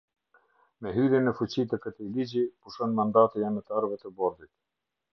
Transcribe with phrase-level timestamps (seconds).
[0.85, 4.55] Me hyrjen në fuqi të këtij ligji, pushon mandati i anëtarëve të Bordit.